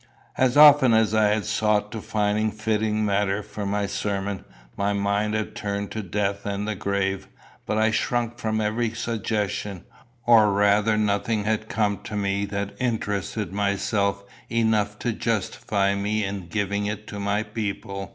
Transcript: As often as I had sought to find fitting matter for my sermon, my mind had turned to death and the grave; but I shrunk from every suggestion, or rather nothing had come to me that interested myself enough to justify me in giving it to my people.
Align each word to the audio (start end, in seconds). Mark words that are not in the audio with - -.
As 0.35 0.57
often 0.57 0.95
as 0.95 1.13
I 1.13 1.27
had 1.27 1.45
sought 1.45 1.91
to 1.91 2.01
find 2.01 2.51
fitting 2.59 3.05
matter 3.05 3.43
for 3.43 3.67
my 3.67 3.85
sermon, 3.85 4.43
my 4.75 4.93
mind 4.93 5.35
had 5.35 5.55
turned 5.55 5.91
to 5.91 6.01
death 6.01 6.43
and 6.43 6.67
the 6.67 6.73
grave; 6.73 7.27
but 7.67 7.77
I 7.77 7.91
shrunk 7.91 8.39
from 8.39 8.59
every 8.59 8.95
suggestion, 8.95 9.83
or 10.25 10.51
rather 10.51 10.97
nothing 10.97 11.43
had 11.43 11.69
come 11.69 11.99
to 12.05 12.15
me 12.15 12.45
that 12.45 12.75
interested 12.79 13.53
myself 13.53 14.23
enough 14.49 14.97
to 14.97 15.13
justify 15.13 15.93
me 15.93 16.23
in 16.23 16.47
giving 16.47 16.87
it 16.87 17.05
to 17.09 17.19
my 17.19 17.43
people. 17.43 18.09